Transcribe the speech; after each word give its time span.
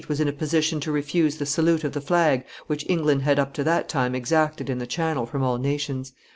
was 0.09 0.19
in 0.19 0.27
a 0.27 0.33
position 0.33 0.79
to 0.79 0.91
refuse 0.91 1.37
the 1.37 1.45
salute 1.45 1.83
of 1.83 1.91
the 1.91 2.01
flag 2.01 2.43
which 2.65 2.83
the 2.85 2.89
English 2.91 3.21
had 3.21 3.37
up 3.37 3.53
to 3.53 3.63
that 3.63 3.87
time 3.87 4.15
exacted 4.15 4.67
in 4.67 4.79
the 4.79 4.87
Channel 4.87 5.27
from 5.27 5.43
all 5.43 5.59
nations. 5.59 6.11